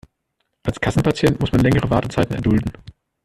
[0.63, 2.73] Als Kassenpatient muss man längere Wartezeiten erdulden.